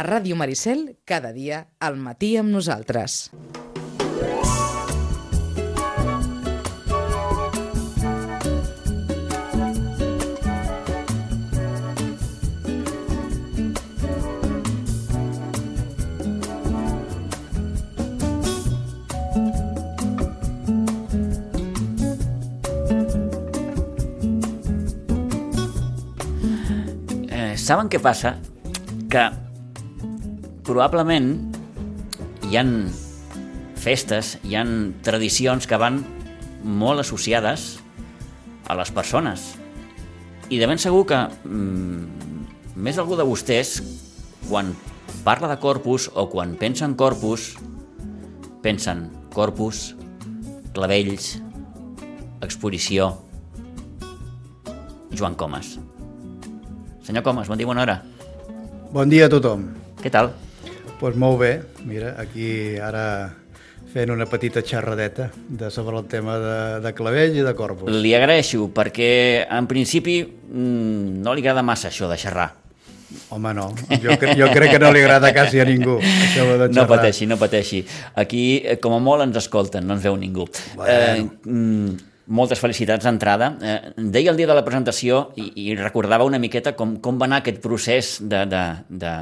[0.00, 3.28] A Ràdio Maricel, cada dia, al matí amb nosaltres.
[27.28, 28.38] Eh, saben què passa?
[29.12, 29.28] Que
[30.70, 31.50] probablement
[32.46, 32.90] hi han
[33.80, 36.02] festes, hi han tradicions que van
[36.62, 37.80] molt associades
[38.70, 39.54] a les persones.
[40.50, 43.80] I de ben segur que mm, més algú de vostès,
[44.46, 44.74] quan
[45.24, 47.54] parla de corpus o quan pensa en corpus,
[48.62, 49.94] pensen corpus,
[50.76, 51.38] clavells,
[52.44, 53.10] exposició,
[55.10, 55.78] Joan Comas.
[57.02, 57.98] Senyor Comas, bon dia, bona hora.
[58.94, 59.66] Bon dia a tothom.
[60.00, 60.30] Què tal?
[61.00, 63.32] Doncs pues molt bé, mira, aquí ara
[63.88, 67.88] fent una petita xerradeta de sobre el tema de, de clavell i de corpus.
[67.88, 72.50] Li agraeixo, perquè en principi mm, no li agrada massa això de xerrar.
[73.32, 76.68] Home, no, jo, cre jo crec que no li agrada quasi a ningú, això de
[76.68, 76.76] xerrar.
[76.76, 77.80] No pateixi, no pateixi.
[78.20, 80.50] Aquí, eh, com a molt, ens escolten, no ens veu ningú.
[80.76, 80.92] Bueno.
[80.92, 83.54] Eh, mm, moltes felicitats d'entrada.
[83.56, 87.24] Eh, deia el dia de la presentació i, i recordava una miqueta com, com va
[87.24, 88.66] anar aquest procés de, de,
[89.00, 89.14] de,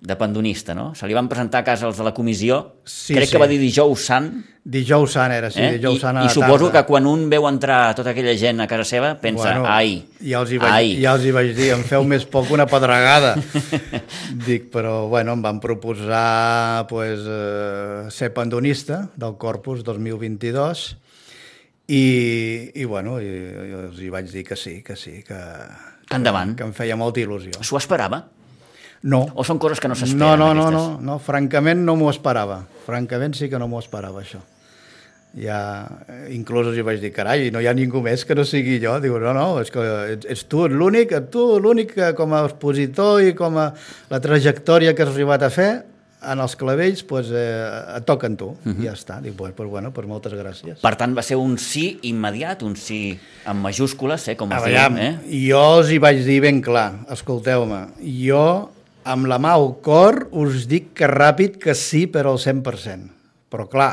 [0.00, 0.94] de pandonista, no?
[0.96, 3.32] Se li van presentar a casa els de la comissió, Sí, crec sí.
[3.34, 4.30] que va dir dijous sant,
[4.64, 5.78] Dijous sant era, sí, eh?
[5.78, 6.80] dijous I, sant a i la suposo tarda.
[6.82, 10.40] que quan un veu entrar tota aquella gent a casa seva, pensa, Bueno, ai, ja
[10.40, 10.90] els, hi vaig, ai.
[11.00, 13.34] ja els hi vaig dir, em feu més poc una pedregada.
[14.46, 20.96] Dic, però bueno, em van proposar pues, eh, ser pandonista del Corpus 2022
[21.88, 25.40] i, i bueno, i, i els hi vaig dir que sí, que sí, que,
[26.14, 26.54] Endavant.
[26.56, 27.60] que em feia molta il·lusió.
[27.64, 28.24] S'ho esperava?
[29.02, 32.10] No, O són coses que no s'esperen, no, no, no, no, no, francament no m'ho
[32.12, 32.60] esperava.
[32.84, 34.42] Francament sí que no m'ho esperava, això.
[35.40, 35.86] Ja,
[36.34, 38.96] inclús hi vaig dir, carai, no hi ha ningú més que no sigui jo.
[39.00, 39.84] Diu, no, no, és que
[40.16, 43.70] ets, ets tu l'únic, tu l'únic que com a expositor i com a
[44.10, 45.70] la trajectòria que has arribat a fer
[46.20, 48.50] en els clavells, pues, eh, et toquen tu.
[48.50, 48.82] Uh -huh.
[48.82, 49.20] I ja està.
[49.22, 50.80] Dic, pues, pues, bueno, pues moltes gràcies.
[50.82, 54.98] Per tant, va ser un sí immediat, un sí amb majúscules, eh, com es diu,
[54.98, 55.18] eh?
[55.48, 58.68] jo els hi vaig dir ben clar, escolteu-me, jo
[59.04, 63.08] amb la mà al cor us dic que ràpid que sí, però al 100%.
[63.50, 63.92] Però clar,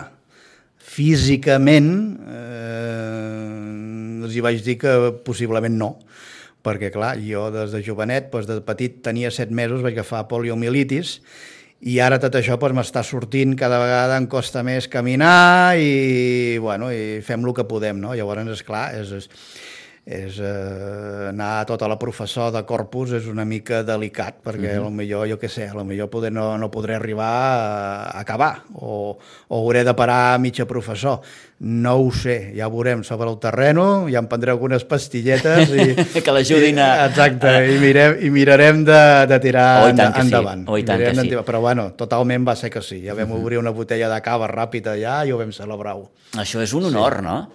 [0.78, 1.92] físicament
[2.28, 4.96] eh, els hi vaig dir que
[5.26, 5.92] possiblement no,
[6.66, 11.18] perquè clar, jo des de jovenet, doncs de petit tenia 7 mesos, vaig agafar poliomielitis
[11.86, 16.90] i ara tot això doncs, m'està sortint cada vegada em costa més caminar i, bueno,
[16.92, 18.16] i fem el que podem, no?
[18.18, 19.30] Llavors, és clar, és, és,
[20.08, 24.86] és eh, anar a tota la professor de corpus és una mica delicat, perquè uh
[24.86, 24.92] -huh.
[24.92, 29.18] millor, jo què sé, millor poder no, no podré arribar a acabar, o,
[29.50, 31.20] o hauré de parar a mitja professor.
[31.60, 35.96] No ho sé, ja ho veurem sobre el terreno, ja em prendré algunes pastilletes i...
[36.24, 40.28] Que l'ajudin a- Exacte, i, mirem, i mirarem de, de tirar Oh, tant que sí.
[40.28, 40.70] endavant.
[40.70, 41.44] Oh, i tant Mirarem que sí.
[41.46, 43.04] Però bueno, totalment va ser que sí.
[43.06, 46.12] Ja vam obrir una botella de cava ràpida allà i ho vam celebrar-ho.
[46.38, 47.50] Això és un honor, no?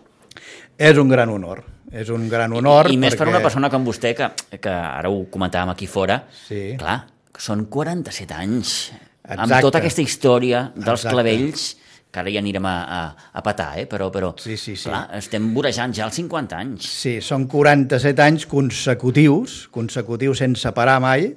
[0.76, 1.62] És un gran honor.
[1.92, 4.70] És un gran honor I, i més per perquè- una persona com vostè, que, que
[4.72, 6.74] ara ho comentàvem aquí fora, Sí.
[6.78, 8.92] clar, que són 47 anys,
[9.28, 9.62] amb Exacte.
[9.62, 11.12] tota aquesta història dels Exacte.
[11.14, 11.66] clavells,
[12.12, 13.86] que ara ja anirem a, a, a patar, eh?
[13.88, 14.88] però, però Sí, sí, sí.
[14.88, 16.84] clar, estem vorejant ja els 50 anys.
[17.00, 21.34] Sí, són 47 anys consecutius, consecutius sense parar mai,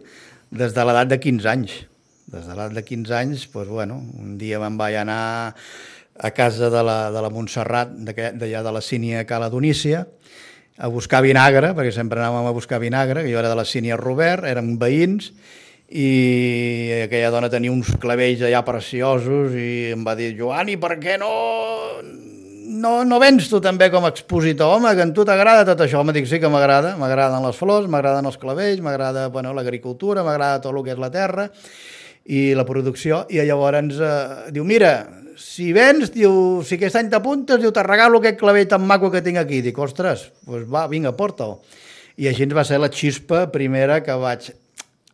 [0.52, 1.72] des de l'edat de 15 anys.
[2.28, 5.54] Des de l'edat de 15 anys, doncs, bueno, un dia me'n vaig anar
[6.18, 10.06] a casa de la, de la Montserrat, d'allà de la Sínia Cala Donícia,
[10.78, 13.98] a buscar vinagre, perquè sempre anàvem a buscar vinagre, que jo era de la Sínia
[14.00, 15.32] Robert, érem veïns,
[15.86, 20.98] i aquella dona tenia uns clavells allà preciosos i em va dir, Joan, i per
[21.00, 21.32] què no
[22.76, 26.02] no, no vens tu també com a expositor, home, que a tu t'agrada tot això.
[26.02, 30.62] Home, dic, sí que m'agrada, m'agraden les flors, m'agraden els clavells, m'agrada bueno, l'agricultura, m'agrada
[30.64, 31.48] tot el que és la terra
[32.26, 34.16] i la producció, i llavors eh,
[34.56, 34.96] diu, mira,
[35.38, 39.24] si vens, diu, si aquest any t'apuntes, diu, te regalo aquest clavell tan maco que
[39.26, 39.62] tinc aquí.
[39.66, 41.58] Dic, ostres, doncs va, vinga, porta'l.
[42.22, 44.54] I així va ser la xispa primera que vaig...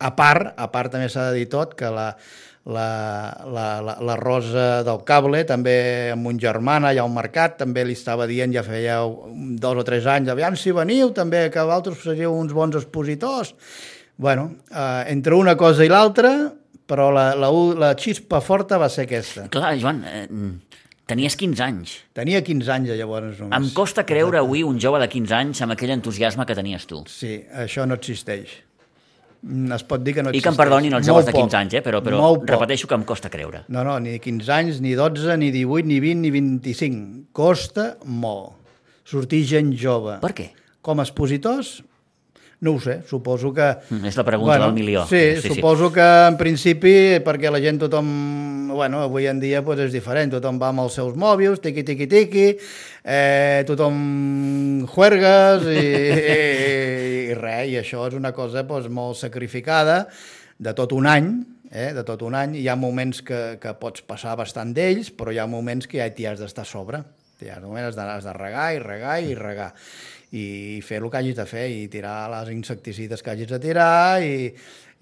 [0.02, 2.08] A part, a part també s'ha de dir tot, que la,
[2.66, 2.86] la,
[3.46, 7.94] la, la, la Rosa del Cable, també amb un germana allà al mercat, també li
[7.94, 8.96] estava dient, ja feia
[9.62, 13.54] dos o tres anys, aviam si veniu, també que vosaltres seríeu uns bons expositors.
[14.16, 16.52] bueno, eh, entre una cosa i l'altra,
[16.86, 17.48] però la, la,
[17.78, 19.46] la xispa forta va ser aquesta.
[19.52, 20.26] Clar, Joan, eh,
[21.06, 21.94] tenies 15 anys.
[22.16, 23.56] Tenia 15 anys llavors només.
[23.58, 27.02] Em costa creure avui un jove de 15 anys amb aquell entusiasme que tenies tu.
[27.10, 28.52] Sí, això no existeix.
[29.42, 30.44] mm, es pot dir que no I existeix.
[30.44, 31.82] que em perdonin els Molt joves de 15 poc, anys, eh?
[31.82, 32.50] però, però molt poc.
[32.54, 33.64] repeteixo que em costa creure.
[33.68, 37.24] No, no, ni 15 anys, ni 12, ni 18, ni 20, ni 25.
[37.32, 38.52] Costa molt.
[39.04, 40.20] Sortir gent jove.
[40.22, 40.50] Per què?
[40.80, 41.82] Com a expositors,
[42.62, 43.66] no ho sé, suposo que...
[43.90, 45.02] Mm, és la pregunta del milió.
[45.10, 45.48] Sí, Sí, sí.
[45.48, 46.92] sí, suposo que en principi,
[47.26, 48.06] perquè la gent tothom,
[48.70, 52.06] bueno, avui en dia pues, és diferent, tothom va amb els seus mòbils, tiqui, tiqui,
[52.06, 52.44] tiqui,
[53.02, 56.36] eh, tothom juergues i, i,
[57.32, 60.06] i res, i això és una cosa pues, molt sacrificada
[60.62, 61.32] de tot un any,
[61.72, 65.34] eh, de tot un any, hi ha moments que, que pots passar bastant d'ells, però
[65.34, 67.02] hi ha moments que ja t'hi has d'estar a sobre,
[67.42, 69.72] hi ha moments has de, has de regar i regar i regar
[70.32, 74.22] i fer el que hagis de fer i tirar les insecticides que hagis de tirar
[74.24, 74.48] i,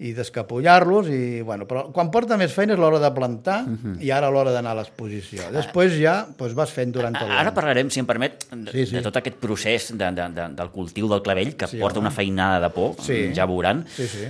[0.03, 3.93] i descapullar-los i, bueno, però quan porta més feina és l'hora de plantar uh -huh.
[4.03, 5.49] i ara l'hora d'anar a l'exposició.
[5.51, 7.53] Després ja doncs, vas fent durant tot Ara l'any.
[7.53, 8.95] parlarem, si em permet, de, Sí, sí.
[8.95, 12.07] de tot aquest procés de, de, de, del cultiu del clavell, que Sí, porta home.
[12.07, 13.31] una feinada de por, Sí.
[13.33, 13.85] ja veuran.
[13.87, 14.27] Sí, sí.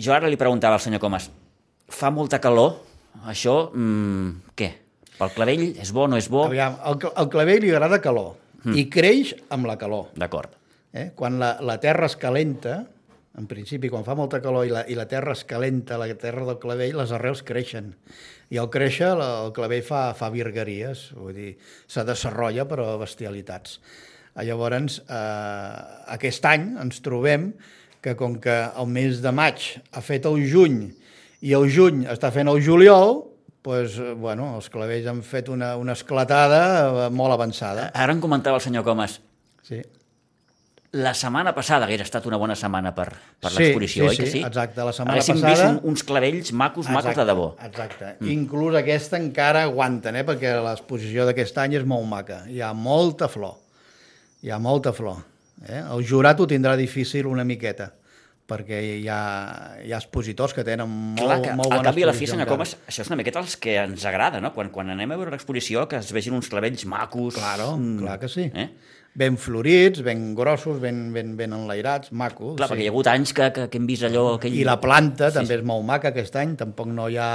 [0.00, 1.30] Jo ara li preguntava al senyor Comas,
[1.88, 2.80] fa molta calor,
[3.26, 4.72] això, mmm, què?
[5.18, 6.46] Pel clavell és bo o no és bo?
[6.46, 8.34] Aviam, el, el clavell li agrada calor
[8.74, 10.10] i creix amb la calor.
[10.18, 10.56] D'acord.
[10.96, 11.10] Eh?
[11.14, 12.80] Quan la, la terra es calenta,
[13.36, 16.46] en principi, quan fa molta calor i la, i la terra es calenta, la terra
[16.48, 17.92] del clavell, les arrels creixen.
[18.50, 21.54] I al créixer, la, el clavell fa, fa virgueries, vull dir,
[21.90, 23.80] se desarrolla, però a bestialitats.
[24.32, 25.72] Eh, Llavors, eh,
[26.16, 27.50] aquest any ens trobem
[28.04, 30.84] que com que el mes de maig ha fet el juny
[31.44, 33.18] i el juny està fent el juliol,
[33.66, 37.88] pues, eh, bueno, els clavells han fet una, una esclatada eh, molt avançada.
[37.98, 39.18] Ara em comentava el senyor Comas,
[39.66, 39.80] Sí.
[40.96, 43.08] la setmana passada hagués estat una bona setmana per,
[43.42, 44.42] per Sí, l'exposició, sí, oi que sí, sí?
[44.46, 44.80] exacte.
[44.86, 47.48] La setmana Haguéssim passada- vist un, uns clavells macos, macos de debò.
[47.66, 48.12] Exacte.
[48.20, 48.30] Mm.
[48.36, 50.24] Inclús aquesta encara aguanten, eh?
[50.24, 52.44] perquè l'exposició d'aquest any és molt maca.
[52.48, 53.58] Hi ha molta flor.
[54.46, 55.18] Hi ha molta flor.
[55.66, 55.82] Eh?
[55.82, 57.90] El jurat ho tindrà difícil una miqueta,
[58.46, 59.20] perquè hi ha,
[59.82, 62.24] hi ha expositors que tenen molt, Clar, que molt al bona canvi a la fi,
[62.24, 62.50] exposició senyor.
[62.52, 64.52] Comas, això és una miqueta els que ens agrada, no?
[64.54, 67.34] Quan, quan anem a veure l'exposició, que es vegin uns clavells macos...
[67.40, 68.46] Claro, mm, clar que sí.
[68.54, 68.68] Eh?
[69.16, 72.54] Ben florits, ben grossos, ben, ben, ben enlairats, macos.
[72.60, 74.28] Clar, perquè hi ha hagut anys que, que, que hem vist allò...
[74.36, 74.54] Aquell...
[74.54, 77.30] I la planta sí, també és molt maca aquest any, tampoc no hi ha...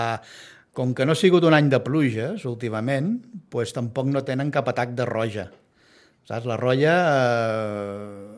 [0.71, 3.17] Com que no ha sigut un any de pluges últimament,
[3.51, 5.49] doncs tampoc no tenen cap atac de roja.
[6.29, 6.45] Saps?
[6.47, 8.30] La roja eh,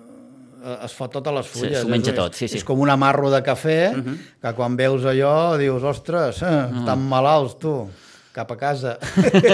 [0.86, 1.82] es fot totes les Sí, fulles.
[1.82, 2.58] s'ho menja és, tot, sí, sí.
[2.58, 4.18] És com un amarro de cafè, uh -huh.
[4.42, 7.90] que quan veus allò dius, ostres, eh, estan malalts, tu,
[8.34, 8.98] cap a casa.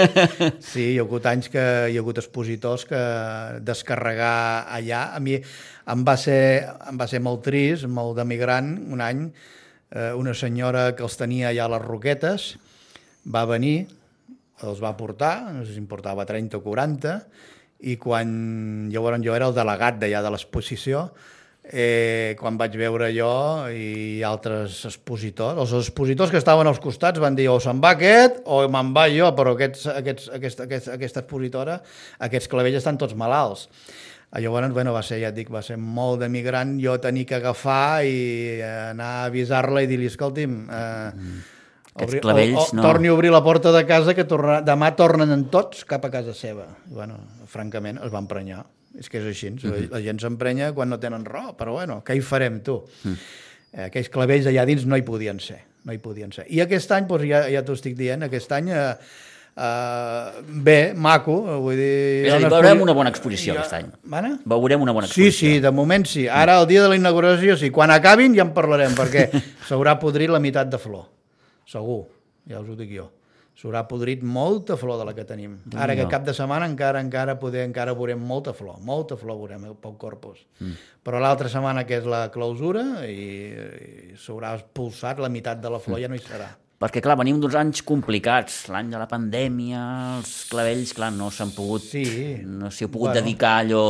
[0.60, 1.60] sí, hi ha hagut anys que
[1.90, 3.00] hi ha hagut expositors que
[3.60, 9.00] descarregar allà, a mi em va ser, em va ser molt trist, molt d'emigrant, un
[9.04, 9.26] any,
[9.90, 12.56] eh, una senyora que els tenia allà a les Roquetes,
[13.26, 13.86] va venir,
[14.64, 17.16] els va portar, no sé si en portava 30 o 40,
[17.82, 21.08] i quan llavors jo era el delegat d'allà de l'exposició,
[21.70, 23.30] eh, quan vaig veure jo
[23.70, 28.42] i altres expositors, els expositors que estaven als costats van dir o se'n va aquest
[28.44, 31.80] o me'n va jo, però aquests, aquests, aquesta, aquesta, aquesta expositora,
[32.26, 33.68] aquests clavells estan tots malalts.
[34.30, 38.04] Llavors, bueno, va ser, ja et dic, va ser molt d'emigrant jo tenir que agafar
[38.06, 41.32] i anar a avisar-la i dir-li, escolti'm, eh,
[42.06, 42.82] Aquests clavells, o, o, no.
[42.84, 46.10] Torni a obrir la porta de casa que torna, demà tornen en tots cap a
[46.12, 46.66] casa seva.
[46.88, 47.18] I, bueno,
[47.50, 48.64] francament, es van emprenyar.
[48.98, 49.52] És que és així.
[49.54, 49.70] Mhm.
[49.70, 52.80] La, la gent s'emprenya quan no tenen raó, però bueno, què hi farem, tu?
[53.04, 53.18] Mm.
[53.86, 55.60] Aquells clavells allà dins no hi podien ser.
[55.86, 56.44] No hi podien ser.
[56.50, 58.70] I aquest any, doncs, ja, ja t'ho estic dient, aquest any...
[58.74, 58.94] Eh,
[59.60, 62.24] Uh, bé, maco, vull dir...
[62.24, 63.88] És a dir, una veurem una bona exposició aquest any.
[64.08, 64.30] Mana?
[64.48, 65.48] Veurem una bona Sí, exposició.
[65.50, 66.22] sí, de moment sí.
[66.30, 67.68] Ara, el dia de la inauguració, sí.
[67.74, 69.26] Quan acabin ja en parlarem, perquè
[69.68, 71.08] s'haurà podrit la meitat de flor.
[71.70, 72.04] Segur,
[72.50, 73.08] ja us ho dic jo.
[73.60, 75.58] S'haurà podrit molta flor de la que tenim.
[75.76, 79.66] Ara que cap de setmana encara encara poder, encara veurem molta flor, molta flor veurem
[79.68, 80.40] eh, pel corpus.
[80.62, 80.78] Mm.
[81.04, 83.28] Però l'altra setmana, que és la clausura, i,
[84.14, 86.48] i s'haurà expulsat la meitat de la flor, ja no hi serà.
[86.80, 88.62] Perquè, clar, venim d'uns anys complicats.
[88.72, 89.82] L'any de la pandèmia,
[90.16, 91.84] els clavells, clar, no s'han pogut...
[91.84, 92.06] Sí.
[92.40, 93.20] No s'hi heu pogut Bueno.
[93.20, 93.84] dedicar allò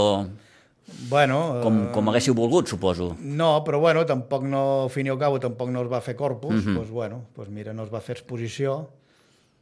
[1.09, 3.16] Bueno, com, eh, com haguéssiu volgut, suposo.
[3.20, 6.16] No, però bueno, tampoc no, al fin i al cabo, tampoc no es va fer
[6.16, 6.75] corpus, -hmm.
[6.75, 8.90] doncs bueno, doncs mira, no es va fer exposició,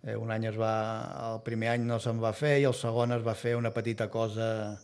[0.02, 3.12] eh, un any es va, el primer any no se'n va fer i el segon
[3.12, 4.78] es va fer una petita cosa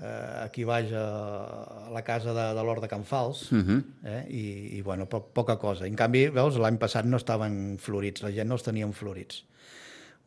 [0.00, 3.82] eh, aquí baix a, a la casa de, de l'Hort de Can Fals, mm -hmm.
[4.04, 5.86] eh, i, i bueno, po poca cosa.
[5.86, 9.44] En canvi, veus, l'any passat no estaven florits, la gent no els tenien florits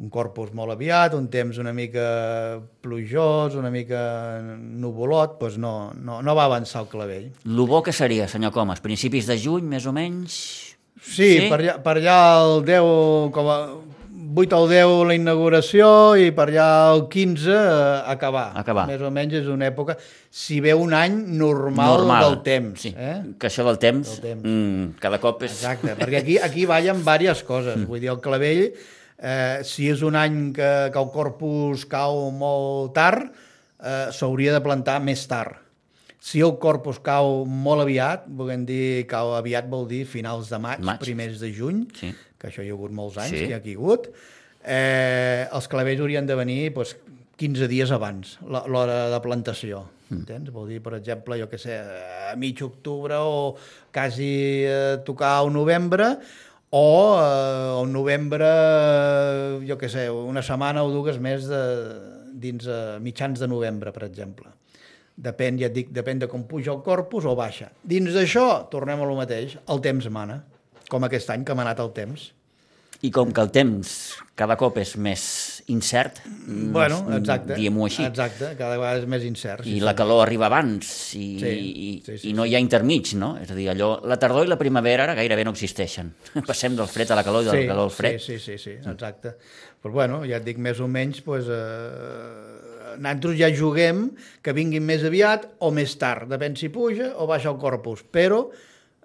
[0.02, 6.22] un corpus molt aviat, un temps una mica plujós, una mica nuvolot, doncs no, no,
[6.26, 7.30] no va avançar el clavell.
[7.46, 10.40] Lo bo que seria, senyor Comas, principis de juny, més o menys...
[11.04, 11.48] Sí, sí?
[11.52, 12.86] Per, allà, per allà el 10,
[13.36, 13.58] com a
[14.36, 17.58] 8 al 10 la inauguració i per allà el 15 eh,
[18.14, 18.46] acabar.
[18.58, 18.86] Acabar.
[18.90, 19.98] Més o menys és una època,
[20.32, 22.24] si ve un any normal, Normal.
[22.26, 22.88] del temps.
[22.88, 22.94] Sí.
[22.96, 23.36] Eh?
[23.38, 24.48] Que això del temps, Del temps.
[24.48, 25.60] Mm, cada cop és...
[25.60, 27.78] Exacte, perquè aquí, aquí ballen diverses coses.
[27.78, 27.90] Mm.
[27.92, 28.66] Vull dir, el clavell,
[29.20, 33.30] eh, si és un any que, que el corpus cau molt tard,
[33.84, 35.60] eh, s'hauria de plantar més tard.
[36.24, 40.80] Si el corpus cau molt aviat, volem dir, cau aviat vol dir finals de maig,
[40.80, 41.00] Maig.
[41.04, 42.14] primers de juny, Sí.
[42.40, 43.48] que això hi ha hagut molts anys, Sí.
[43.48, 44.08] que hi ha hagut,
[44.64, 46.96] eh, els clavells haurien de venir doncs,
[47.36, 49.84] 15 dies abans, la- l'hora de plantació.
[50.10, 50.16] Mm.
[50.20, 50.52] Entens?
[50.54, 53.56] Vol dir, per exemple, jo que sé, a mig octubre o
[53.92, 56.20] quasi eh, tocar al novembre,
[56.76, 61.62] o eh, al novembre, eh, jo que sé, una setmana o dues més de,
[62.34, 64.50] dins eh, mitjans de novembre, per exemple.
[65.14, 67.70] Depèn, ja et dic, depèn de com puja el corpus o baixa.
[67.86, 70.40] Dins d'això, tornem a lo mateix, el temps mana,
[70.90, 72.32] com aquest any que ha manat el temps.
[73.06, 73.94] I com que el temps
[74.40, 75.28] cada cop és més
[75.68, 77.56] incert, Bueno, mm, exacte.
[77.56, 79.66] diguem-ho així, Exacte, cada vegada és més incert.
[79.66, 83.14] i la calor arriba abans i, Sí, i, sí, sí, i no hi ha intermig,
[83.16, 83.38] no?
[83.40, 86.12] És a dir, allò, la tardor i la primavera ara gairebé no existeixen.
[86.48, 88.20] Passem del fred a la calor i del calor al fred.
[88.20, 89.38] Sí, sí, sí, sí exacte.
[89.84, 94.10] Però bueno, ja et dic, més o menys, pues, eh, nosaltres ja juguem
[94.44, 98.46] que vinguin més aviat o més tard, depèn si puja o baixa el corpus, però,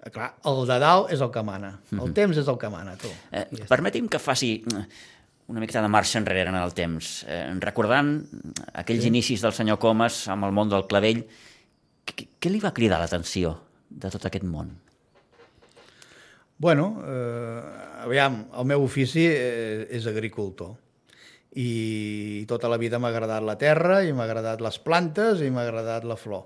[0.03, 2.95] eh, clar, el de dalt és el que mana, el temps és el que mana,
[2.99, 3.09] tu.
[3.31, 4.85] Eh, permeti'm que faci mm,
[5.49, 7.23] una miqueta de marxa enrere en el temps.
[7.27, 8.19] Eh, recordant
[8.77, 9.09] aquells sí.
[9.09, 11.23] inicis del senyor Comas amb el món del clavell,
[12.05, 13.55] què, què li va cridar l'atenció
[13.89, 14.75] de tot aquest món?
[16.59, 20.75] Bueno, eh, aviam, el meu ofici eh, és agricultor
[21.57, 25.63] i tota la vida m'ha agradat la terra i m'ha agradat les plantes i m'ha
[25.65, 26.45] agradat la flor.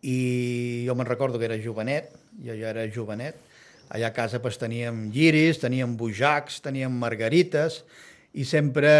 [0.00, 2.08] I jo me'n recordo que era jovenet,
[2.40, 3.36] jo ja era jovenet,
[3.92, 7.82] allà a casa pues, teníem lliris, teníem bujacs, teníem margarites,
[8.34, 8.90] i sempre,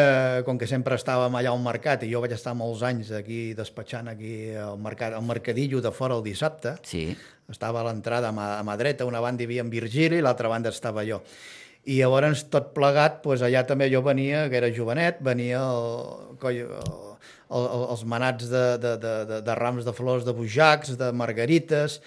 [0.47, 4.13] com que sempre estàvem allà al mercat, i jo vaig estar molts anys aquí despatxant
[4.13, 7.09] aquí al, mercat, al mercadillo de fora el dissabte, Sí,
[7.51, 10.25] estava a l'entrada a, mà, a mà dreta, una banda hi havia en Virgili i
[10.25, 11.19] l'altra banda estava jo.
[11.85, 16.63] I llavors, tot plegat, doncs allà també jo venia, que era jovenet, venia el, coi,
[16.65, 16.95] el,
[17.51, 21.99] el, els manats de, de, de, de, de rams de flors, de bujacs, de margarites,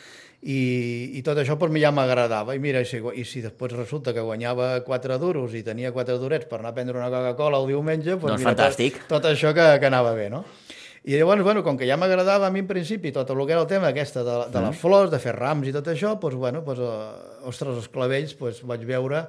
[0.48, 2.56] i, i tot això per mi ja m'agradava.
[2.56, 6.16] I mira, i si, i si després resulta que guanyava 4 duros i tenia 4
[6.22, 9.02] durets per anar a prendre una Coca-Cola el diumenge, doncs, Doncs mira, fantàstic.
[9.04, 10.46] Tot, tot això que, que anava bé, no?
[11.08, 13.62] I llavors, bueno, com que ja m'agradava a mi en principi tot el que era
[13.64, 16.64] el tema aquesta de, de les flors, de fer rams i tot això, doncs, bueno,
[16.68, 19.26] doncs, eh, ostres, els clavells, doncs, vaig veure,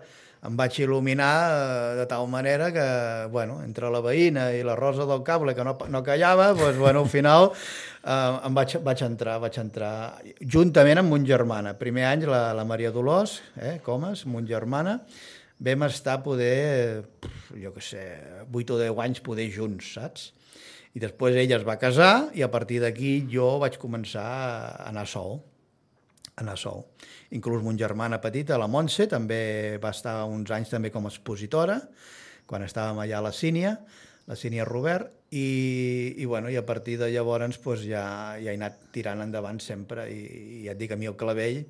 [0.46, 2.86] em vaig il·luminar eh, de tal manera que,
[3.32, 7.02] bueno, entre la veïna i la rosa del cable que no, no callava, doncs, bueno,
[7.02, 9.92] al final eh, em vaig, vaig entrar, vaig entrar
[10.40, 11.74] juntament amb mon germana.
[11.78, 15.00] Primer any la, la Maria Dolors, eh, Comas, mon germana,
[15.58, 17.04] vam estar poder,
[17.58, 18.08] jo què sé,
[18.46, 20.32] 8 o 10 anys poder junts, saps?
[20.96, 25.04] I després ella es va casar i a partir d'aquí jo vaig començar a anar
[25.10, 25.40] sol,
[26.38, 26.84] anar sol.
[27.36, 31.80] Inclús mon germana petita, la Montse, també va estar uns anys també com a expositora,
[32.48, 33.76] quan estàvem allà a la Sínia,
[34.28, 38.04] la Sínia Robert, i, i, bueno, i a partir de llavors pues, ja,
[38.40, 40.22] ja he anat tirant endavant sempre, i,
[40.60, 41.64] i ja et dic, a mi el clavell,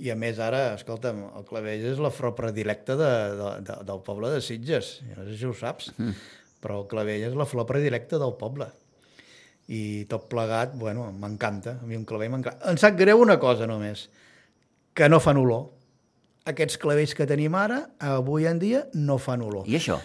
[0.00, 4.04] i a més ara, escolta'm, el clavell és la flor predilecta de, de, de, del
[4.04, 6.28] poble de Sitges, no sé si ho saps, mm.
[6.64, 8.70] però el clavell és la flor predilecta del poble.
[9.70, 12.70] I tot plegat, bueno, m'encanta, a mi un clavell m'encanta.
[12.72, 14.08] Em sap greu una cosa només,
[14.94, 15.68] que no fan olor.
[16.50, 19.68] Aquests clavells que tenim ara, avui en dia, no fan olor.
[19.70, 20.00] I això?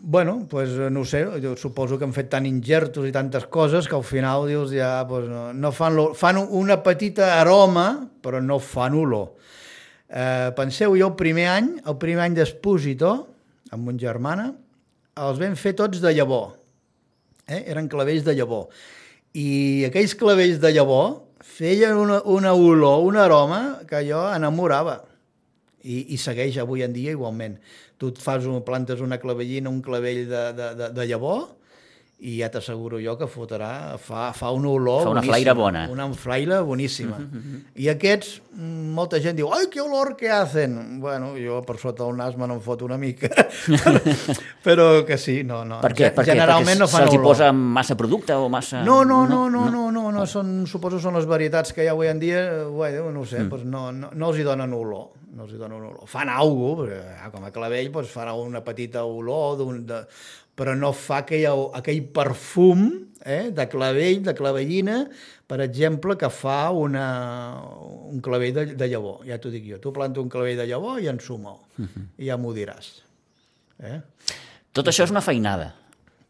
[0.00, 3.96] Bueno, pues, no sé, jo suposo que han fet tant injertos i tantes coses que
[3.98, 8.60] al final dius ja, pues, no, no fan, lo- fan una petita aroma, però no
[8.62, 9.32] fan olor.
[10.08, 13.10] Eh, penseu, jo el primer any, el primer any d'Exposito,
[13.74, 14.52] amb mon germana,
[15.18, 16.54] els vam fer tots de llavor.
[17.48, 17.64] Eh?
[17.72, 18.68] Eren clavells de llavor.
[19.36, 25.00] I aquells clavells de llavor feien una, una olor, un aroma que jo enamorava.
[25.88, 27.56] I, i segueix avui en dia igualment.
[27.98, 31.46] Tu et fas un, plantes una clavellina, un clavell de, de, de, de llavor,
[32.18, 35.84] i ja t'asseguro jo que fotrà, fa, fa una olor Fa una flaire bona.
[35.92, 37.14] Una flaire boníssima.
[37.78, 40.98] I aquests, mm, molta gent diu, ai, que olor que hacen.
[40.98, 43.30] Bueno, jo per sota el nas me n'en fot una mica.
[43.30, 44.00] però,
[44.66, 45.78] però que sí, no, no.
[45.84, 46.10] Per què?
[46.16, 46.24] Per?
[46.26, 47.28] Generalment Perquè no fan olor.
[47.28, 48.82] posa massa producte o massa...
[48.82, 51.94] No, no, no, no, no, no, no, són, suposo són les varietats que hi ha
[51.94, 53.54] avui en dia, bueno, no ho sé, mm.
[53.54, 56.02] doncs no, no, no els hi donen olor, no els hi donen olor.
[56.10, 60.02] Fan alguna cosa, perquè, com a clavell doncs fan una petita olor, d'un- de,
[60.58, 61.46] però no fa aquell,
[61.78, 62.88] aquell perfum
[63.22, 64.98] eh, de clavell, de clavellina,
[65.48, 67.04] per exemple, que fa una,
[68.10, 69.28] un clavell de, de llavor, Mhm.
[69.30, 69.78] ja t'ho dic jo.
[69.78, 71.60] Tu planta un clavell de llavor i ensuma-ho,
[72.18, 72.90] i ja m'ho diràs.
[73.78, 74.00] Eh?
[74.74, 75.72] Tot això és una feinada.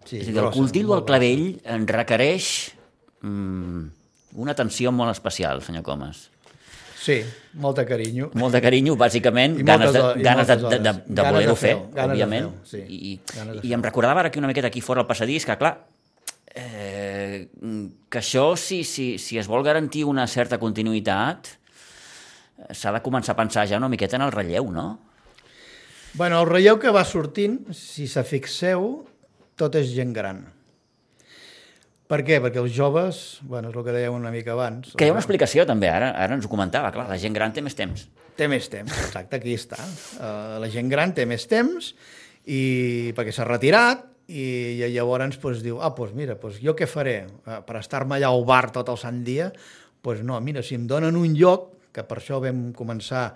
[0.05, 2.51] Sí, és dir, el grossa, cultiu del clavell en requereix
[3.23, 3.83] mm,
[4.41, 6.29] una atenció molt especial, senyor Comas.
[6.99, 7.21] Sí,
[7.63, 8.31] molta carinyo.
[8.35, 11.61] Molt de carinyo, bàsicament, I ganes de, i ganes de, de, de, de voler-ho de
[11.61, 12.49] fer, fer-ho, ganes de òbviament.
[12.49, 12.81] fer-ho, sí.
[12.89, 13.75] I, de I fer-ho.
[13.79, 15.73] em recordava ara aquí una miqueta aquí fora al passadís que, clar,
[16.55, 17.47] eh,
[18.11, 21.53] que això, si, si, si es vol garantir una certa continuïtat,
[22.75, 24.89] s'ha de començar a pensar ja una miqueta en el relleu, no?
[26.19, 29.05] Bueno, el relleu que va sortint, si se fixeu,
[29.61, 30.43] tot és gent gran.
[32.09, 32.39] Per què?
[32.41, 35.21] Perquè els joves, bueno, és el que dèiem una mica abans, Que hi ha una
[35.21, 38.07] explicació també, ara, ara ens ho comentava, clar, la gent gran té més temps.
[38.39, 39.77] té més temps, exacte, aquí està.
[40.17, 41.91] Uh, la gent gran té més temps
[42.47, 46.87] i perquè s'ha retirat i, i llavors pues, diu, ah, doncs mira, pues, jo què
[46.87, 47.27] faré?
[47.45, 49.51] Uh, per estar-me allà al bar tot el sant dia?
[49.51, 53.35] Doncs pues no, mira, si em donen un lloc, que per això vam començar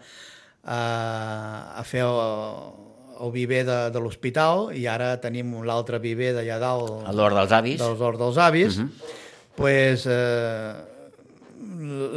[0.62, 0.79] a,
[1.76, 2.21] a fer el,
[3.21, 7.52] el viver de, de l'hospital i ara tenim l'altre viver d'allà dalt A l'hora dels
[7.52, 7.78] avis.
[7.83, 9.12] dels horts dels avis, uh -huh.
[9.57, 10.73] pues, eh,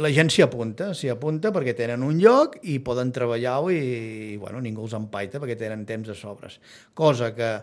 [0.02, 4.36] la gent s'hi apunta, s'hi apunta perquè tenen un lloc i poden treballar-ho i, i
[4.36, 6.60] bueno, ningú els empaita perquè tenen temps de sobres.
[6.94, 7.62] Cosa que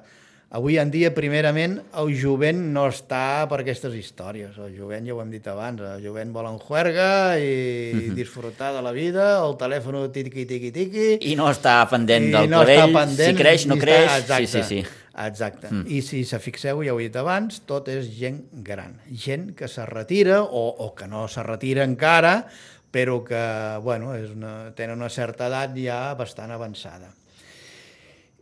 [0.53, 4.55] avui en dia, primerament, el jovent no està per aquestes històries.
[4.61, 8.13] El jovent, ja ho hem dit abans, el jovent vol en juerga i uh -huh.
[8.13, 11.17] disfrutar de la vida, el telèfon tiqui, tiqui, tiqui...
[11.21, 14.11] I no està pendent del no clavell, està pendent, si creix, no creix...
[14.11, 14.87] Està, exacte, sí, sí, sí.
[15.15, 15.67] Exacte.
[15.69, 15.85] Mm.
[15.87, 18.99] I si se fixeu, ja ho he dit abans, tot és gent gran.
[19.11, 22.47] Gent que se retira o, o que no se retira encara,
[22.91, 23.43] però que
[23.81, 27.09] bueno, és una, tenen una certa edat ja bastant avançada.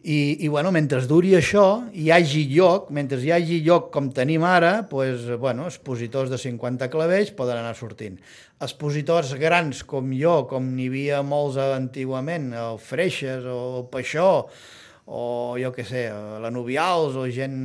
[0.03, 4.41] I, i bueno, mentre duri això, hi hagi lloc, mentre hi hagi lloc com tenim
[4.41, 8.17] ara, pues, bueno, expositors de 50 clavells poden anar sortint.
[8.65, 14.48] Expositors grans com jo, com n'hi havia molts antigament, el Freixes o Peixó,
[15.12, 16.06] o jo què sé,
[16.39, 17.56] la Nubials, o gent,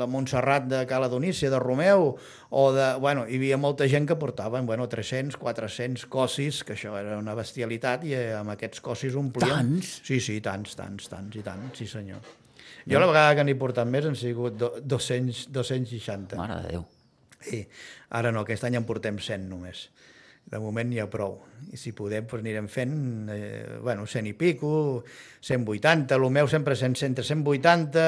[0.00, 2.14] la Montserrat de Cala Donícia, de Romeu,
[2.48, 2.86] o de...
[3.02, 7.36] Bueno, hi havia molta gent que portaven, bueno, 300, 400 cossis, que això era una
[7.36, 9.52] bestialitat, i eh, amb aquests cossis omplien...
[9.52, 9.98] Tants?
[10.08, 12.24] Sí, sí, tants, tants, tants, i tant, sí senyor.
[12.88, 16.40] Jo la vegada que n'he portat més han sigut do, 200, 260.
[16.40, 16.88] Mare de Déu.
[17.52, 17.60] I
[18.16, 19.88] ara no, aquest any en portem 100 només.
[20.54, 21.40] De moment n'hi ha prou.
[21.74, 22.92] I si podem, doncs anirem fent,
[23.34, 25.02] eh, bueno, 100 i pico,
[25.42, 28.04] 180, el meu sempre 100, entre 180,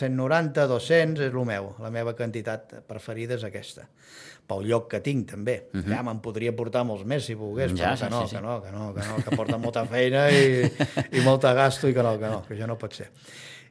[0.00, 1.74] 190, 200, és el meu.
[1.84, 3.84] La meva quantitat preferida és aquesta.
[4.46, 5.56] Pel lloc que tinc, també.
[5.74, 5.90] Uh -huh.
[5.90, 7.78] Ja me'n podria portar molts més, si volgués, Mhm.
[7.78, 8.36] Ja, però sí, que no, sí, sí.
[8.36, 10.70] que no, que no, que no, que porta molta feina i,
[11.12, 13.10] i molta gasto i que no, que no, que això no pot ser.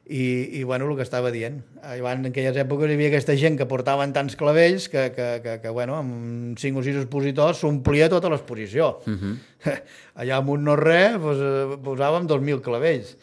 [0.06, 3.56] I, i bueno, el que estava dient, abans en aquelles èpoques hi havia aquesta gent
[3.58, 8.06] que portaven tants clavells que, que, que, que bueno, amb cinc o sis expositors s'omplia
[8.12, 9.00] tota l'exposició.
[9.02, 9.80] Uh -huh.
[10.14, 13.16] Allà amb un no res doncs, eh, posàvem 2.000 clavells.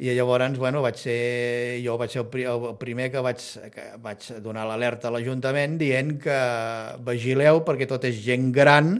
[0.00, 3.42] I llavors, bueno, vaig ser, jo vaig ser el, pri, el primer que vaig,
[3.74, 6.38] que vaig donar l'alerta a l'Ajuntament dient que
[7.04, 8.94] vigileu perquè tot és gent gran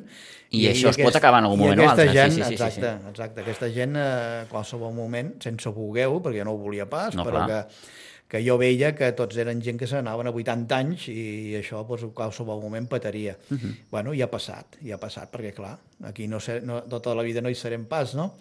[0.52, 2.42] I això es pot acabar en algun i moment o altre, sí, Gent, sí, sí,
[2.42, 2.54] sí, sí.
[2.58, 4.08] exacte, exacte, aquesta gent a
[4.50, 7.62] qualsevol moment, sense voler-ho, perquè jo no ho volia pas, No, però clar.
[7.70, 7.86] que,
[8.30, 12.02] que jo veia que tots eren gent que s'anaven a 80 anys i això doncs,
[12.08, 13.36] en qualsevol moment petaria.
[13.48, 13.60] Uh Mhm.
[13.62, 13.74] -huh.
[13.90, 17.22] Bueno, ja ha passat, ja ha passat, perquè clar, aquí no, ser, no tota la
[17.22, 18.34] vida no hi serem pas, no?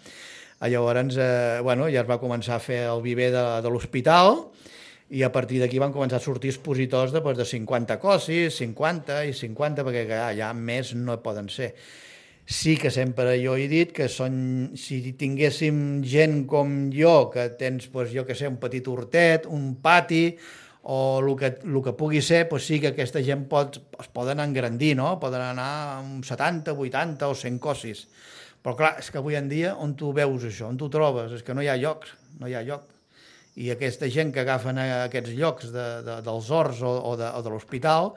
[0.60, 4.50] Ah, Llavors, eh, bueno, ja es va començar a fer el viver de, de l'hospital
[5.10, 9.24] i a partir d'aquí van començar a sortir expositors de, doncs, de 50 cossis, 50
[9.30, 11.72] i 50, perquè ja, ja més no poden ser.
[12.50, 17.88] Sí que sempre jo he dit que són, si tinguéssim gent com jo, que tens,
[17.93, 20.26] doncs, jo que sé, un petit hortet, un pati,
[20.91, 24.43] o el que, el que pugui ser, doncs sí que aquesta gent pot, es poden
[24.43, 25.15] engrandir, no?
[25.22, 28.08] Poden anar amb 70, 80 o 100 cossis.
[28.63, 31.32] Però clar, és que avui en dia on tu veus això, on tu trobes?
[31.38, 32.84] És que no hi ha llocs, no hi ha lloc.
[33.60, 37.41] I aquesta gent que agafen aquests llocs de, de, dels horts o, o de, o
[37.43, 38.13] de l'hospital,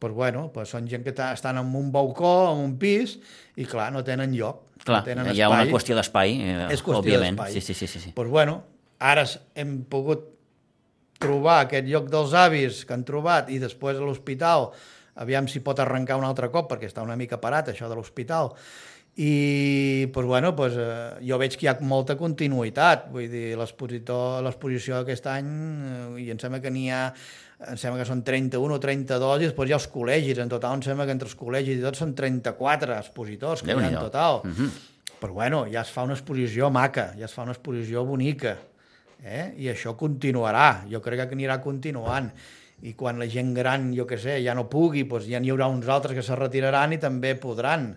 [0.00, 3.18] doncs bueno, doncs són gent que ta- estan en un balcó, en un pis,
[3.60, 4.62] i clar, no tenen lloc.
[4.80, 5.74] Clar, no tenen hi ha una espai.
[5.74, 7.52] qüestió d'espai, eh, És qüestió d'espai.
[7.52, 8.12] Sí, sí, sí, sí, sí.
[8.16, 8.62] Doncs bueno,
[8.98, 10.24] ara hem pogut
[11.20, 14.70] trobar aquest lloc dels avis que han trobat i després a l'hospital,
[15.20, 18.54] aviam si pot arrencar un altre cop, perquè està una mica parat això de l'hospital,
[19.18, 25.00] i doncs, bueno, doncs, eh, jo veig que hi ha molta continuïtat, vull dir, l'exposició
[25.00, 25.50] d'aquest any,
[25.90, 27.02] eh, i em sembla que n'hi ha,
[27.68, 30.78] em sembla que són 31 o 32, i després hi ha els col·legis, en total
[30.78, 33.98] em sembla que entre els col·legis i tots són 34 expositors que hi ha en
[33.98, 34.42] total.
[34.44, 34.70] Mhm.
[35.20, 38.56] Però bueno, ja es fa una exposició maca, ja es fa una exposició bonica,
[39.22, 39.52] eh?
[39.58, 42.30] i això continuarà, jo crec que anirà continuant.
[42.80, 45.68] I quan la gent gran, jo que sé, ja no pugui, doncs ja n'hi haurà
[45.68, 47.90] uns altres que se retiraran i també podran.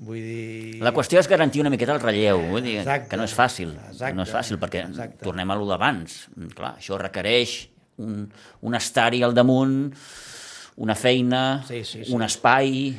[0.00, 0.78] Vull dir...
[0.80, 3.10] La qüestió és garantir una miqueta el relleu, vull dir, Exacte.
[3.10, 4.14] que no és fàcil, Exacte.
[4.16, 5.20] no és fàcil, perquè Exacte.
[5.26, 6.14] tornem a lo d'abans.
[6.56, 7.68] Clar, això requereix
[8.00, 8.24] un,
[8.64, 9.90] un estari al damunt,
[10.80, 12.12] una feina, Sí, sí, sí.
[12.16, 12.94] un espai,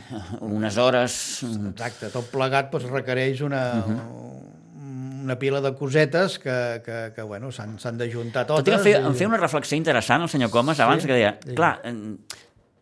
[0.46, 1.42] unes hores...
[1.72, 3.90] Exacte, tot plegat doncs, requereix una, uh.
[3.90, 5.24] -huh.
[5.24, 8.64] una pila de cosetes que, que, que bueno, s'han d'ajuntar totes.
[8.64, 11.02] Tot i que em feia, i- em feia una reflexió interessant el senyor Comas abans
[11.02, 11.08] Sí?
[11.08, 11.56] que deia, Digue'm.
[11.56, 11.82] clar,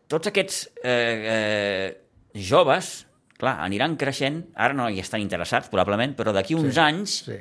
[0.10, 1.96] tots aquests eh,
[2.34, 3.06] eh, joves,
[3.40, 7.38] clar, aniran creixent, ara no hi estan interessats probablement, però d'aquí uns anys Sí.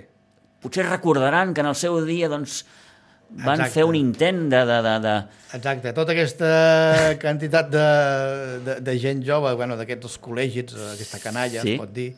[0.62, 2.64] potser recordaran que en el seu dia doncs,
[3.30, 3.74] van Exacte.
[3.74, 4.60] fer un intent de...
[4.64, 5.14] de, de, de...
[5.58, 6.52] Exacte, tota aquesta
[7.20, 7.86] quantitat de,
[8.64, 11.68] de, de gent jove, bueno, d'aquests col·legis, aquesta canalla, Sí.
[11.68, 11.74] sí.
[11.74, 12.14] es pot dir,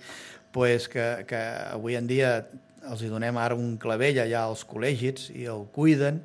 [0.52, 1.40] pues que, que
[1.72, 2.46] avui en dia
[2.90, 6.22] els hi donem ara un clavell allà als col·legis i el cuiden,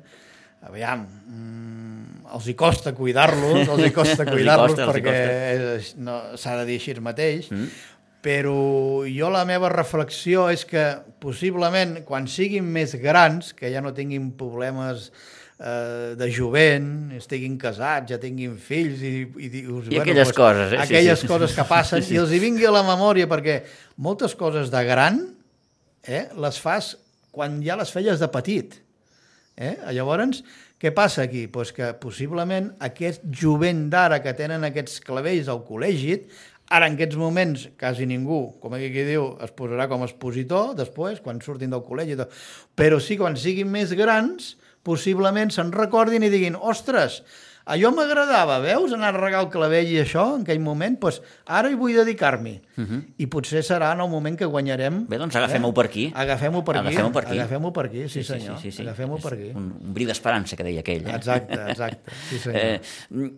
[0.64, 5.18] aviam, mm, els hi costa cuidar-los, els hi costa cuidar-los perquè
[6.02, 7.68] no, s'ha de dir així mateix, mm.
[8.24, 8.58] però
[9.06, 10.88] jo la meva reflexió és que
[11.22, 15.10] possiblement quan siguin més grans, que ja no tinguin problemes
[15.58, 20.80] eh, de jovent, estiguin casats, ja tinguin fills i, i, dius, I aquelles coses, eh?
[20.80, 21.30] Sí, Aquelles sí.
[21.30, 23.60] coses que passen i els hi vingui a la memòria perquè
[24.02, 25.22] moltes coses de gran
[26.06, 26.94] eh, les fas
[27.36, 28.80] quan ja les feies de petit.
[29.56, 29.74] Eh?
[29.96, 30.42] Llavors,
[30.76, 31.46] què passa aquí?
[31.48, 36.18] Pues que possiblement aquest jovent d'ara que tenen aquests clavells al col·legi,
[36.76, 41.22] ara en aquests moments quasi ningú, com aquí diu, es posarà com a expositor després,
[41.24, 42.18] quan surtin del col·legi,
[42.76, 44.54] però sí quan siguin més grans,
[44.86, 47.22] possiblement se'n recordin i diguin, ostres,
[47.66, 51.18] allò m'agradava, veus, anar a regar el clavell i això, en aquell moment, doncs
[51.58, 52.54] ara hi vull dedicar-m'hi.
[52.76, 53.00] Uh -huh.
[53.18, 55.06] I potser serà en el moment que guanyarem...
[55.08, 56.12] Bé, doncs agafem-ho per aquí.
[56.14, 56.88] Agafem-ho per aquí.
[56.88, 57.38] Agafem-ho per aquí.
[57.38, 58.56] Agafem-ho per aquí, sí, senyor.
[58.58, 58.82] Sí, sí, sí.
[58.82, 59.50] Agafem-ho per aquí.
[59.54, 61.06] Un, un bri d'esperança, que deia aquell.
[61.06, 61.14] Eh?
[61.14, 62.10] Exacte, exacte.
[62.30, 62.62] Sí, senyor.
[62.62, 63.30] Eh, mm,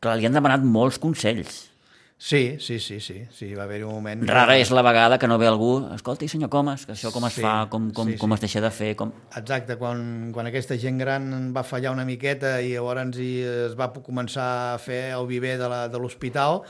[0.00, 1.75] clar, li han demanat molts consells.
[2.18, 4.22] Sí, sí, sí, sí, sí, va haver-hi un moment...
[4.24, 7.26] que- Rara és la vegada que no ve algú, escolti, senyor Comas, que això com
[7.28, 8.34] es Sí, fa, com, com, sí, com sí.
[8.38, 9.12] es deixa de fer, com...
[9.36, 13.90] Exacte, quan, quan aquesta gent gran va fallar una miqueta i llavors hi es va
[13.92, 16.62] començar a fer el viver de l'hospital,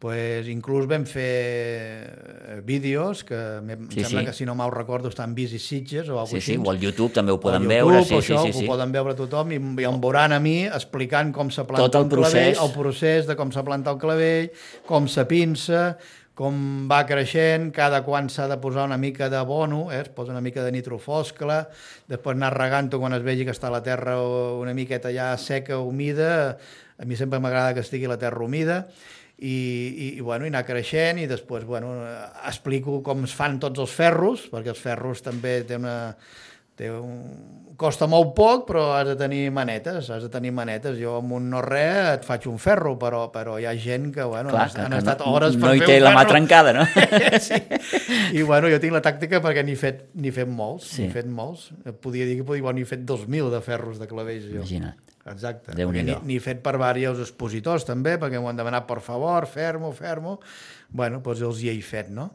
[0.00, 1.24] pues, inclús vam fer
[2.56, 4.26] eh, vídeos que em Sí, sembla sí.
[4.30, 6.70] que si no mal recordo estan vist i Sitges o alguna Sí, cosa sí, o
[6.72, 8.66] al YouTube també ho poden al veure, sí, YouTube, sí, això, sí, ho sí.
[8.70, 12.08] poden veure tothom i, i em veuran a mi explicant com se planta Tot el
[12.08, 12.64] un clavell, procés.
[12.64, 14.48] el procés de com se planta el clavell,
[14.88, 15.84] com se pinça,
[16.40, 20.00] com va creixent, cada quan s'ha de posar una mica d'abono, eh?
[20.00, 21.66] es posa una mica de nitrofoscla,
[22.08, 24.16] després anar regant-ho quan es vegi que està la terra
[24.56, 26.56] una miqueta ja seca, humida,
[26.96, 28.86] a mi sempre m'agrada que estigui la terra humida,
[29.40, 31.94] i, i, i, bueno, i anar creixent i després bueno,
[32.46, 36.14] explico com es fan tots els ferros, perquè els ferros també té una,
[36.76, 37.72] té un...
[37.80, 40.98] costa molt poc, però has de tenir manetes, has de tenir manetes.
[41.00, 44.24] Jo amb un no res et faig un ferro, però, però hi ha gent que,
[44.28, 46.04] bueno, Clar, han, que, han que estat no, hores per no hi fer té un
[46.04, 46.34] la mà ferro.
[46.34, 46.84] trencada, no?
[47.48, 47.56] sí.
[48.36, 51.06] I bueno, jo tinc la tàctica perquè n'he fet, fet molts, Sí.
[51.06, 51.70] n'he fet molts.
[52.04, 54.60] Podia dir que podia, bueno, n'he fet 2.000 de ferros de clavells jo.
[54.60, 55.00] Imagina't.
[55.26, 55.72] Exacte.
[55.76, 59.92] Perquè N'he n'he fet per diversos expositors també, perquè m'ho han demanat per favor, fer-m'ho,
[59.92, 60.38] fer-m'ho.
[60.90, 62.30] Bueno, doncs els hi he fet, no?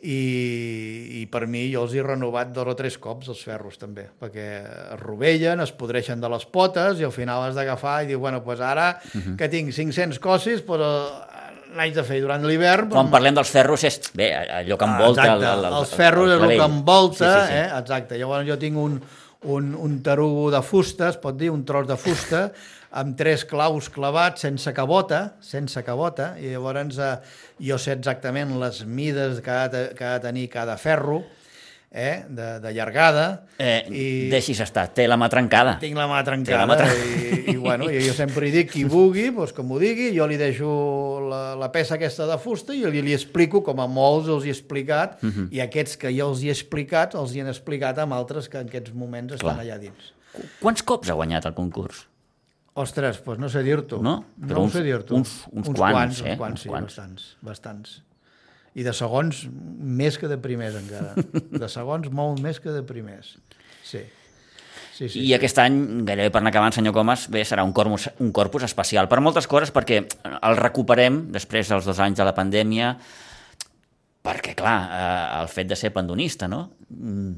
[0.00, 4.06] I, i per mi jo els he renovat dos o tres cops els ferros també,
[4.20, 4.46] perquè
[4.94, 8.40] es rovellen, es podreixen de les potes i al final has d'agafar i dir, bueno,
[8.40, 9.20] doncs ara uh Mhm.
[9.32, 9.36] -huh.
[9.36, 11.12] que tinc 500 cossis, doncs
[11.76, 12.88] n'haig de fer durant l'hivern.
[12.88, 15.94] Quan doncs- parlem dels ferros és, bé, allò que envolta Exacte, el, el, el, els
[15.94, 16.58] ferros és el clavell.
[16.58, 17.58] que envolta, sí, sí, sí.
[17.58, 17.78] eh?
[17.78, 18.18] exacte.
[18.18, 19.02] Llavors jo tinc un,
[19.44, 22.48] un, un tarugo de fusta, es pot dir, un tros de fusta,
[23.00, 27.12] amb tres claus clavats, sense cabota, sense cabota, i llavors eh,
[27.70, 31.22] jo sé exactament les mides que ha que ha de tenir cada ferro,
[31.90, 32.24] eh?
[32.28, 35.74] de, de llargada, Eh, i Deixis estar, té la mà trencada.
[35.80, 38.52] tinc la mà Té la trencada mà tren- i, i, bueno, i jo sempre hi
[38.54, 40.70] dic qui vulgui, doncs que m'ho digui, jo li deixo
[41.28, 44.50] la, la peça aquesta de fusta i li, li explico, com a molts els he
[44.54, 45.48] explicat, Mhm.
[45.52, 48.58] i aquests que jo els hi he explicat, els hi han explicat amb altres que
[48.62, 49.66] en aquests moments estan Clar.
[49.66, 50.12] allà dins.
[50.32, 52.06] Qu- Quants cops ha guanyat el concurs?
[52.80, 53.98] Ostres, doncs no sé dir-t'ho.
[54.00, 54.24] No?
[54.40, 55.16] Però no ho uns- sé dir-t'ho.
[55.16, 56.30] uns- uns quants, eh?
[56.30, 56.86] Uns quants, Uns sí, quants.
[56.96, 58.02] bastants, bastants.
[58.78, 61.14] I de segons, més que de primers encara.
[61.50, 63.34] De segons, molt més que de primers.
[63.86, 64.04] Sí.
[65.00, 68.10] Sí, sí, I aquest any, gairebé per anar acabant, senyor Comas, bé, serà un corpus,
[68.20, 72.34] un corpus especial per moltes coses, perquè el recuperem després dels dos anys de la
[72.36, 72.90] pandèmia,
[74.20, 76.66] perquè, clar, eh, el fet de ser pandonista, no?
[76.92, 77.32] Mm,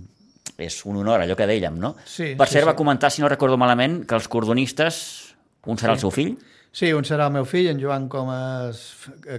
[0.67, 1.95] és un honor, allò que dèiem, no?
[2.03, 2.81] Sí, per sí, cert, va sí.
[2.83, 4.99] comentar, si no recordo malament, que els cordonistes,
[5.71, 6.35] un serà el seu fill
[6.73, 8.81] Sí, un serà el meu fill, en Joan Comas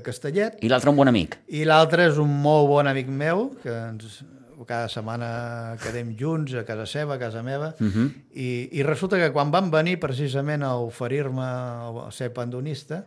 [0.06, 1.40] Castellet, i l'altre un bon amic.
[1.50, 4.20] i l'altre és un molt bon amic meu, que ens,
[4.68, 8.10] cada setmana quedem junts a casa seva, a casa meva, uh -huh.
[8.34, 13.04] i, i resulta que quan van venir precisament a oferir-me a ser pandonista,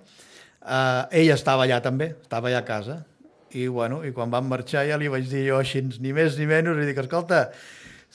[0.66, 3.04] eh, ell estava allà també, estava allà a casa,
[3.52, 6.46] i, bueno, i quan van marxar ja li vaig dir jo així, ni més ni
[6.46, 7.52] menys, i dic, escolta,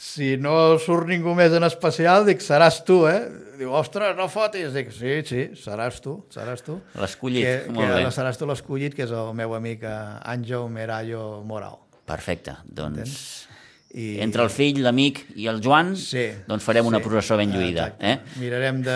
[0.02, 3.20] si no surt ningú més en especial, dic, seràs tu, eh?
[3.60, 4.72] diu, ostres, no fotis.
[4.74, 6.80] Dic, sí, sí, seràs tu, seràs tu.
[6.98, 8.12] L'escollit, Que, molt que bé.
[8.16, 9.94] seràs tu l'escollit, que és el meu amic eh,
[10.34, 11.78] Àngel Merayo Moral.
[12.10, 12.98] Perfecte, doncs...
[12.98, 13.51] Entens?
[13.94, 17.04] I- Entre el fill, l'amic i el Joan, Sí, doncs farem una sí.
[17.04, 17.88] processó ben lluïda.
[17.90, 18.12] Exacte.
[18.12, 18.20] Eh?
[18.40, 18.96] Mirarem de,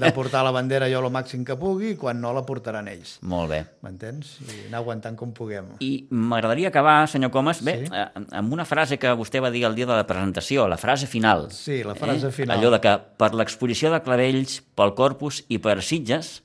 [0.00, 3.18] de portar la bandera jo el màxim que pugui, quan no la portaran ells.
[3.20, 3.58] Molt bé.
[3.82, 4.38] M'entens?
[4.40, 5.66] I anar aguantant com puguem.
[5.84, 7.92] I m'agradaria acabar, senyor Comas, bé, Sí.
[7.92, 11.06] eh, amb una frase que vostè va dir el dia de la presentació, la frase
[11.06, 11.50] final.
[11.52, 12.58] Sí, la frase final.
[12.58, 16.42] Allò de que per l'exposició de clavells, pel Corpus i per Sitges,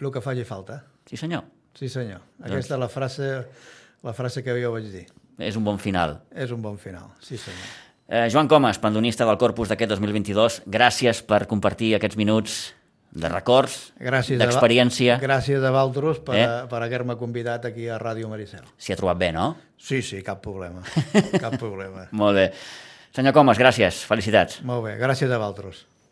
[0.00, 0.84] El que faci falta.
[1.06, 2.20] sí senyor, Sí, senyor.
[2.38, 3.44] Doncs- Aquesta és la frase,
[4.02, 5.06] la frase que jo vaig dir.
[5.38, 6.20] És un bon final.
[6.34, 7.10] És un bon final.
[7.20, 7.72] Sí, senyor.
[8.06, 12.58] Eh, Joan Comas, pandonista del Corpus d'aquest 2022, gràcies per compartir aquests minuts
[13.14, 15.16] de records, d'experiència.
[15.22, 16.48] Gràcies a Valtros per, eh?
[16.70, 18.66] per haver-me convidat aquí a Ràdio Maricel.
[18.76, 19.52] S'hi ha trobat bé, no?
[19.78, 20.82] Sí, sí, cap problema.
[21.44, 22.08] cap problema.
[22.12, 22.48] Molt bé.
[23.14, 24.02] Senyor Comas, gràcies.
[24.10, 24.60] Felicitats.
[24.66, 25.84] Molt bé, gràcies a Valtros.